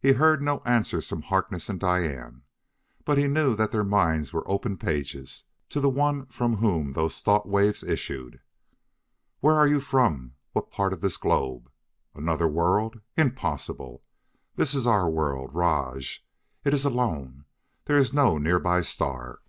He 0.00 0.12
heard 0.12 0.40
no 0.40 0.60
answer 0.64 1.02
from 1.02 1.20
Harkness 1.20 1.68
and 1.68 1.78
Diane, 1.78 2.40
but 3.04 3.18
he 3.18 3.26
knew 3.26 3.54
that 3.54 3.70
their 3.70 3.84
minds 3.84 4.32
were 4.32 4.50
open 4.50 4.78
pages 4.78 5.44
to 5.68 5.78
the 5.78 5.90
one 5.90 6.24
from 6.28 6.56
whom 6.56 6.94
those 6.94 7.20
thought 7.20 7.46
waves 7.46 7.82
issued. 7.84 8.40
"Where 9.40 9.56
are 9.56 9.66
you 9.68 9.82
from? 9.82 10.36
what 10.54 10.70
part 10.70 10.94
of 10.94 11.02
this 11.02 11.18
globe?... 11.18 11.70
Another 12.14 12.48
world? 12.48 13.02
Impossible! 13.18 14.02
This 14.56 14.74
is 14.74 14.86
our 14.86 15.06
own 15.06 15.12
world, 15.12 15.50
Rajj. 15.52 16.20
It 16.64 16.72
is 16.72 16.86
alone. 16.86 17.44
There 17.84 17.98
is 17.98 18.14
no 18.14 18.38
nearby 18.38 18.80
star." 18.80 19.40